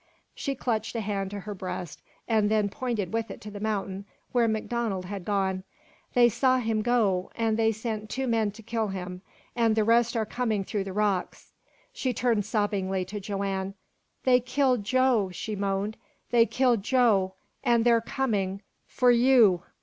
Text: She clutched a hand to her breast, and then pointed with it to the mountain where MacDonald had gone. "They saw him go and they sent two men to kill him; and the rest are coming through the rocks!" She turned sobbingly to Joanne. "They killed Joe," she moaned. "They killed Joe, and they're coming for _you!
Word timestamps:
She 0.33 0.55
clutched 0.55 0.95
a 0.95 0.99
hand 0.99 1.29
to 1.29 1.41
her 1.41 1.53
breast, 1.53 2.01
and 2.27 2.49
then 2.49 2.69
pointed 2.69 3.13
with 3.13 3.29
it 3.29 3.39
to 3.41 3.51
the 3.51 3.59
mountain 3.59 4.05
where 4.31 4.47
MacDonald 4.47 5.05
had 5.05 5.23
gone. 5.23 5.63
"They 6.15 6.27
saw 6.27 6.57
him 6.57 6.81
go 6.81 7.29
and 7.35 7.55
they 7.55 7.71
sent 7.71 8.09
two 8.09 8.25
men 8.25 8.49
to 8.53 8.63
kill 8.63 8.87
him; 8.87 9.21
and 9.55 9.75
the 9.75 9.83
rest 9.83 10.17
are 10.17 10.25
coming 10.25 10.63
through 10.63 10.85
the 10.85 10.91
rocks!" 10.91 11.51
She 11.93 12.13
turned 12.13 12.45
sobbingly 12.45 13.05
to 13.05 13.19
Joanne. 13.19 13.75
"They 14.23 14.39
killed 14.39 14.83
Joe," 14.83 15.29
she 15.31 15.55
moaned. 15.55 15.97
"They 16.31 16.47
killed 16.47 16.81
Joe, 16.81 17.35
and 17.63 17.85
they're 17.85 18.01
coming 18.01 18.63
for 18.87 19.13
_you! 19.13 19.61